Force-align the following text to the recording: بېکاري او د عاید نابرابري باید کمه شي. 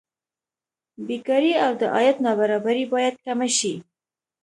بېکاري 1.07 1.53
او 1.65 1.71
د 1.81 1.83
عاید 1.95 2.17
نابرابري 2.25 2.83
باید 2.93 3.15
کمه 3.25 3.47
شي. 3.57 3.73